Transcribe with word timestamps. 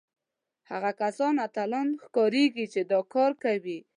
هغه 0.69 0.91
کسان 1.01 1.33
اتلان 1.45 1.87
ښکارېږي 2.03 2.65
چې 2.73 2.81
دا 2.91 2.99
کار 3.13 3.31
کوي 3.43 3.79